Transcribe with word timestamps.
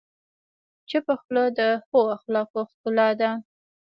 چپه 0.89 1.13
خوله، 1.21 1.43
د 1.57 1.59
ښه 1.87 1.99
اخلاقو 2.17 2.61
ښکلا 2.71 3.09
ده. 3.19 3.31